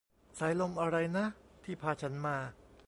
[0.39, 1.25] สายลมอะไรนะ
[1.63, 2.37] ที่พาฉันมา